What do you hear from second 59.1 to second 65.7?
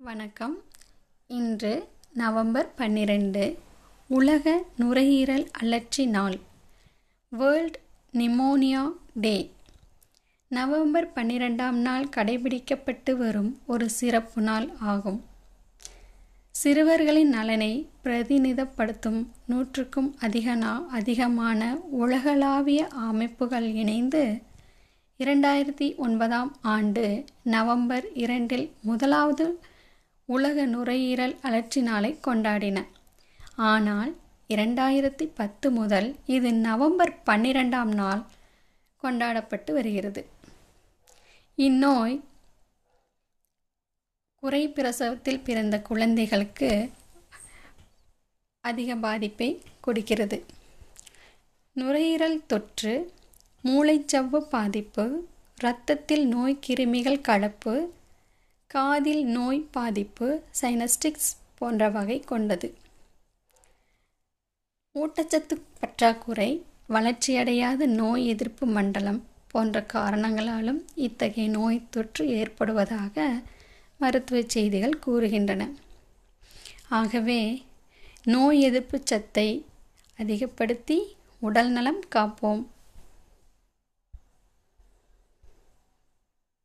நோய் பாதிப்பு சைனஸ்டிக்ஸ் போன்ற வகை கொண்டது. ஊட்டச்சத்து